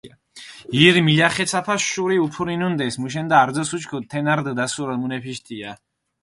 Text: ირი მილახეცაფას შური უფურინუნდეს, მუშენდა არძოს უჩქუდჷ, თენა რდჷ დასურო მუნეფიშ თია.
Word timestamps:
ირი 0.85 1.01
მილახეცაფას 1.09 1.85
შური 1.87 2.17
უფურინუნდეს, 2.21 2.97
მუშენდა 3.03 3.39
არძოს 3.41 3.75
უჩქუდჷ, 3.79 4.09
თენა 4.15 4.33
რდჷ 4.39 4.51
დასურო 4.61 4.95
მუნეფიშ 5.03 5.37
თია. 5.45 5.71